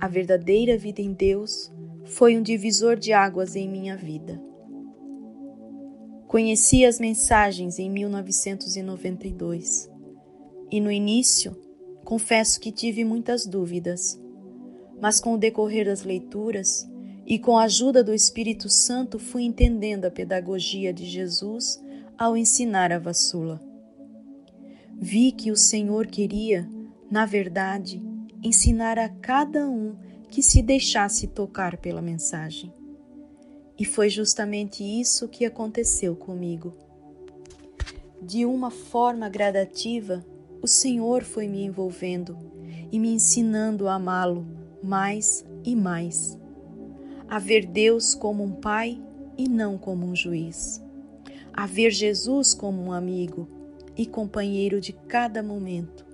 A 0.00 0.06
verdadeira 0.06 0.78
vida 0.78 1.02
em 1.02 1.12
Deus 1.12 1.72
foi 2.04 2.38
um 2.38 2.42
divisor 2.42 2.96
de 2.96 3.12
águas 3.12 3.56
em 3.56 3.68
minha 3.68 3.96
vida. 3.96 4.40
Conheci 6.28 6.84
as 6.84 7.00
mensagens 7.00 7.80
em 7.80 7.90
1992 7.90 9.90
e 10.70 10.80
no 10.80 10.92
início 10.92 11.60
confesso 12.04 12.60
que 12.60 12.70
tive 12.70 13.02
muitas 13.02 13.44
dúvidas, 13.44 14.16
mas 15.00 15.18
com 15.18 15.34
o 15.34 15.38
decorrer 15.38 15.86
das 15.86 16.04
leituras 16.04 16.88
e 17.26 17.36
com 17.36 17.58
a 17.58 17.64
ajuda 17.64 18.04
do 18.04 18.14
Espírito 18.14 18.68
Santo 18.68 19.18
fui 19.18 19.42
entendendo 19.42 20.04
a 20.04 20.12
pedagogia 20.12 20.92
de 20.92 21.06
Jesus 21.06 21.82
ao 22.16 22.36
ensinar 22.36 22.92
a 22.92 23.00
vassula. 23.00 23.60
Vi 24.96 25.32
que 25.32 25.50
o 25.50 25.56
Senhor 25.56 26.06
queria, 26.06 26.70
na 27.10 27.26
verdade, 27.26 28.00
ensinar 28.42 28.98
a 28.98 29.08
cada 29.08 29.68
um 29.68 29.96
que 30.30 30.42
se 30.42 30.62
deixasse 30.62 31.26
tocar 31.26 31.76
pela 31.78 32.02
mensagem. 32.02 32.72
E 33.78 33.84
foi 33.84 34.08
justamente 34.10 34.82
isso 34.82 35.28
que 35.28 35.44
aconteceu 35.44 36.16
comigo. 36.16 36.76
De 38.20 38.44
uma 38.44 38.70
forma 38.70 39.28
gradativa, 39.28 40.24
o 40.60 40.66
Senhor 40.66 41.22
foi 41.22 41.46
me 41.46 41.64
envolvendo 41.64 42.36
e 42.90 42.98
me 42.98 43.10
ensinando 43.10 43.86
a 43.86 43.94
amá-lo 43.94 44.46
mais 44.82 45.44
e 45.64 45.76
mais. 45.76 46.36
A 47.28 47.38
ver 47.38 47.66
Deus 47.66 48.14
como 48.14 48.42
um 48.42 48.52
pai 48.52 49.00
e 49.36 49.48
não 49.48 49.78
como 49.78 50.06
um 50.06 50.16
juiz. 50.16 50.82
A 51.52 51.66
ver 51.66 51.90
Jesus 51.90 52.54
como 52.54 52.82
um 52.82 52.92
amigo 52.92 53.48
e 53.96 54.06
companheiro 54.06 54.80
de 54.80 54.92
cada 54.92 55.42
momento. 55.42 56.07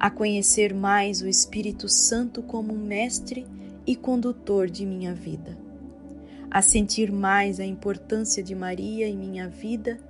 A 0.00 0.10
conhecer 0.10 0.74
mais 0.74 1.22
o 1.22 1.28
Espírito 1.28 1.88
Santo 1.88 2.42
como 2.42 2.74
mestre 2.74 3.46
e 3.86 3.94
condutor 3.94 4.68
de 4.68 4.84
minha 4.84 5.14
vida 5.14 5.70
a 6.50 6.60
sentir 6.60 7.12
mais 7.12 7.60
a 7.60 7.64
importância 7.64 8.42
de 8.42 8.54
Maria 8.54 9.06
em 9.06 9.16
minha 9.16 9.48
vida 9.48 10.00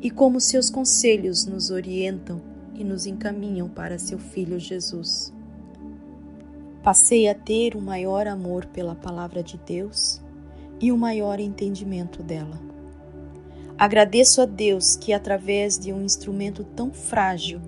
e 0.00 0.08
como 0.08 0.40
seus 0.40 0.70
conselhos 0.70 1.44
nos 1.44 1.70
orientam 1.70 2.40
e 2.74 2.84
nos 2.84 3.06
encaminham 3.06 3.68
para 3.68 3.98
seu 3.98 4.18
Filho 4.18 4.58
Jesus. 4.58 5.34
Passei 6.82 7.28
a 7.28 7.34
ter 7.34 7.76
um 7.76 7.80
maior 7.80 8.26
amor 8.26 8.66
pela 8.66 8.94
Palavra 8.94 9.42
de 9.42 9.58
Deus 9.58 10.22
e 10.80 10.92
um 10.92 10.96
maior 10.96 11.40
entendimento 11.40 12.22
dela. 12.22 12.58
Agradeço 13.76 14.40
a 14.40 14.46
Deus 14.46 14.94
que, 14.94 15.12
através 15.12 15.78
de 15.78 15.92
um 15.92 16.02
instrumento 16.02 16.64
tão 16.64 16.92
frágil, 16.92 17.60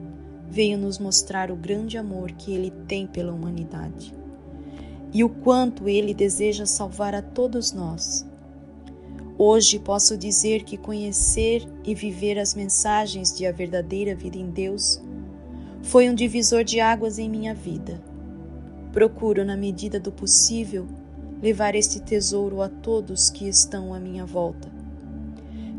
veio 0.52 0.76
nos 0.76 0.98
mostrar 0.98 1.50
o 1.50 1.56
grande 1.56 1.96
amor 1.96 2.30
que 2.32 2.52
Ele 2.52 2.70
tem 2.86 3.06
pela 3.06 3.32
humanidade 3.32 4.14
e 5.10 5.24
o 5.24 5.28
quanto 5.30 5.88
Ele 5.88 6.12
deseja 6.12 6.66
salvar 6.66 7.14
a 7.14 7.22
todos 7.22 7.72
nós. 7.72 8.26
Hoje 9.38 9.78
posso 9.78 10.14
dizer 10.14 10.62
que 10.64 10.76
conhecer 10.76 11.66
e 11.82 11.94
viver 11.94 12.38
as 12.38 12.54
mensagens 12.54 13.34
de 13.34 13.46
a 13.46 13.50
verdadeira 13.50 14.14
vida 14.14 14.36
em 14.36 14.50
Deus 14.50 15.02
foi 15.82 16.10
um 16.10 16.14
divisor 16.14 16.64
de 16.64 16.80
águas 16.80 17.18
em 17.18 17.30
minha 17.30 17.54
vida. 17.54 18.02
Procuro, 18.92 19.46
na 19.46 19.56
medida 19.56 19.98
do 19.98 20.12
possível, 20.12 20.86
levar 21.40 21.74
este 21.74 21.98
tesouro 21.98 22.60
a 22.60 22.68
todos 22.68 23.30
que 23.30 23.48
estão 23.48 23.94
à 23.94 23.98
minha 23.98 24.26
volta. 24.26 24.70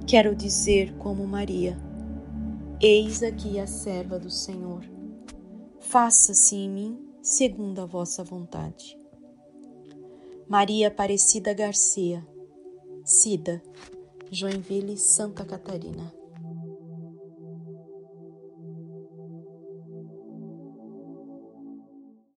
Quero 0.08 0.36
dizer, 0.36 0.96
como 0.98 1.28
Maria: 1.28 1.78
Eis 2.86 3.24
aqui 3.24 3.62
a 3.62 3.66
serva 3.66 4.20
do 4.20 4.30
Senhor. 4.30 4.84
Faça-se 5.80 6.54
em 6.54 6.70
mim 6.70 7.00
segundo 7.22 7.80
a 7.80 7.86
vossa 7.86 8.26
vontade. 8.26 9.00
Maria 10.50 10.90
Aparecida 10.90 11.54
Garcia, 11.54 12.28
Cida, 13.06 13.64
Joinville, 14.30 14.98
Santa 14.98 15.46
Catarina. 15.46 16.14